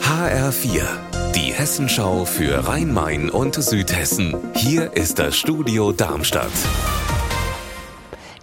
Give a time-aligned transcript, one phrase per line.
[0.00, 0.84] HR4,
[1.34, 4.36] die Hessenschau für Rhein-Main und Südhessen.
[4.54, 6.52] Hier ist das Studio Darmstadt.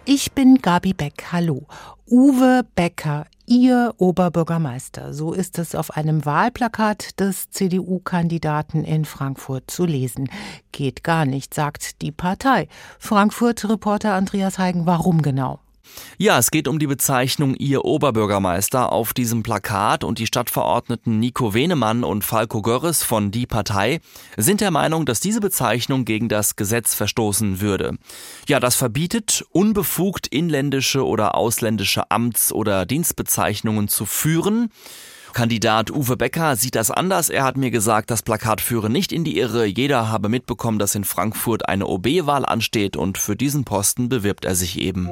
[0.03, 1.27] Ich bin Gabi Beck.
[1.31, 1.65] Hallo.
[2.09, 5.13] Uwe Becker, Ihr Oberbürgermeister.
[5.13, 10.29] So ist es auf einem Wahlplakat des CDU-Kandidaten in Frankfurt zu lesen.
[10.73, 12.67] Geht gar nicht, sagt die Partei.
[12.99, 15.59] Frankfurt-Reporter Andreas Heigen, warum genau?
[16.17, 21.53] Ja, es geht um die Bezeichnung Ihr Oberbürgermeister auf diesem Plakat und die Stadtverordneten Nico
[21.53, 24.01] Wenemann und Falco Görres von Die Partei
[24.37, 27.97] sind der Meinung, dass diese Bezeichnung gegen das Gesetz verstoßen würde.
[28.47, 34.69] Ja, das verbietet, unbefugt inländische oder ausländische Amts- oder Dienstbezeichnungen zu führen.
[35.33, 37.29] Kandidat Uwe Becker sieht das anders.
[37.29, 39.65] Er hat mir gesagt, das Plakat führe nicht in die Irre.
[39.65, 44.55] Jeder habe mitbekommen, dass in Frankfurt eine OB-Wahl ansteht und für diesen Posten bewirbt er
[44.55, 45.09] sich eben.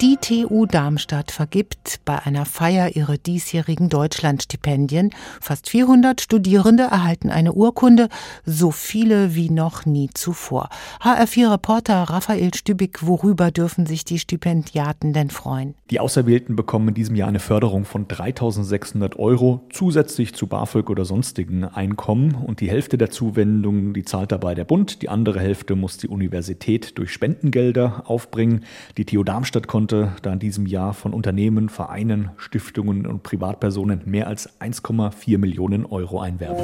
[0.00, 5.10] Die TU Darmstadt vergibt bei einer Feier ihre diesjährigen Deutschlandstipendien.
[5.40, 8.08] Fast 400 Studierende erhalten eine Urkunde,
[8.46, 10.68] so viele wie noch nie zuvor.
[11.02, 15.74] HR4-Reporter Raphael Stübig, worüber dürfen sich die Stipendiaten denn freuen?
[15.90, 21.04] Die Auserwählten bekommen in diesem Jahr eine Förderung von 3600 Euro zusätzlich zu BAföG oder
[21.06, 22.36] sonstigen Einkommen.
[22.36, 25.02] Und die Hälfte der Zuwendungen, die zahlt dabei der Bund.
[25.02, 28.64] Die andere Hälfte muss die Universität durch Spendengelder aufbringen.
[28.96, 34.02] Die TU Darmstadt konnte konnte da in diesem Jahr von Unternehmen, Vereinen, Stiftungen und Privatpersonen
[34.04, 36.62] mehr als 1,4 Millionen Euro einwerben.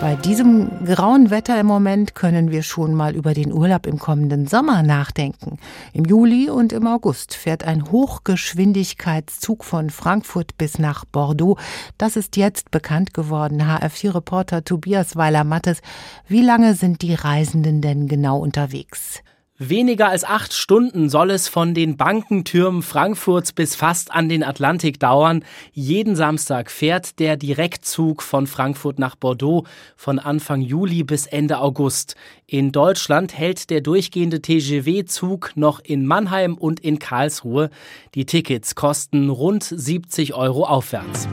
[0.00, 4.48] Bei diesem grauen Wetter im Moment können wir schon mal über den Urlaub im kommenden
[4.48, 5.58] Sommer nachdenken.
[5.92, 11.56] Im Juli und im August fährt ein Hochgeschwindigkeitszug von Frankfurt bis nach Bordeaux.
[11.96, 13.62] Das ist jetzt bekannt geworden.
[13.62, 15.80] HF4-Reporter Tobias Weiler-Mattes.
[16.26, 19.22] Wie lange sind die Reisenden denn genau unterwegs?
[19.56, 24.98] Weniger als acht Stunden soll es von den Bankentürmen Frankfurts bis fast an den Atlantik
[24.98, 25.44] dauern.
[25.72, 29.64] Jeden Samstag fährt der Direktzug von Frankfurt nach Bordeaux
[29.96, 32.16] von Anfang Juli bis Ende August.
[32.48, 37.70] In Deutschland hält der durchgehende TGW-Zug noch in Mannheim und in Karlsruhe.
[38.16, 41.28] Die Tickets kosten rund 70 Euro aufwärts.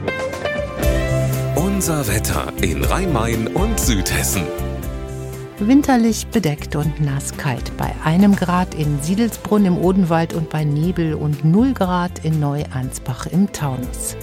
[1.56, 4.46] Unser Wetter in Rhein-Main und Südhessen.
[5.68, 7.76] Winterlich bedeckt und nass kalt.
[7.76, 13.26] Bei einem Grad in Siedelsbrunn im Odenwald und bei Nebel und 0 Grad in Neuansbach
[13.26, 14.16] im Taunus.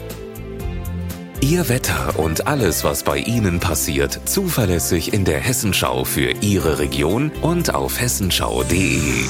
[1.40, 7.32] Ihr Wetter und alles, was bei Ihnen passiert, zuverlässig in der Hessenschau für Ihre Region
[7.42, 9.24] und auf hessenschau.de.